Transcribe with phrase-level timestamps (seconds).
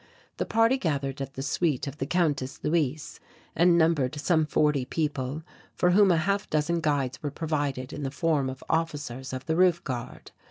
[0.37, 3.19] The party gathered at the suite of the Countess Luise
[3.55, 5.43] and numbered some forty people,
[5.75, 9.55] for whom a half dozen guides were provided in the form of officers of the
[9.55, 10.31] Roof Guard.